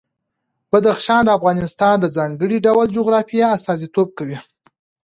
بدخشان 0.71 1.21
د 1.25 1.29
افغانستان 1.39 1.95
د 1.99 2.05
ځانګړي 2.17 2.57
ډول 2.65 2.87
جغرافیه 2.97 3.47
استازیتوب 3.57 4.09
کوي. 4.17 4.37